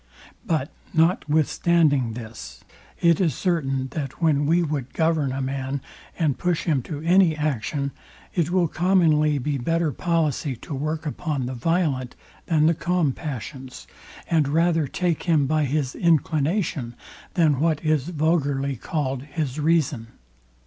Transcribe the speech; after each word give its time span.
But 0.47 0.71
notwithstanding 0.95 2.13
this, 2.13 2.63
it 3.01 3.21
is 3.21 3.35
certain, 3.35 3.89
that 3.89 4.19
when 4.19 4.47
we 4.47 4.63
would 4.63 4.95
govern 4.95 5.31
a 5.31 5.43
man, 5.43 5.79
and 6.17 6.39
push 6.39 6.63
him 6.63 6.81
to 6.89 7.01
any 7.01 7.35
action, 7.37 7.91
it 8.33 8.49
will 8.49 8.67
commonly 8.67 9.37
be 9.37 9.59
better 9.59 9.91
policy 9.91 10.55
to 10.55 10.73
work 10.73 11.05
upon 11.05 11.45
the 11.45 11.53
violent 11.53 12.15
than 12.47 12.65
the 12.65 12.73
calm 12.73 13.11
passions, 13.13 13.85
and 14.27 14.47
rather 14.47 14.87
take 14.87 15.21
him 15.29 15.45
by 15.45 15.65
his 15.65 15.93
inclination, 15.93 16.95
than 17.35 17.59
what 17.59 17.85
is 17.85 18.09
vulgarly 18.09 18.77
called 18.77 19.21
his 19.21 19.59
reason. 19.59 20.07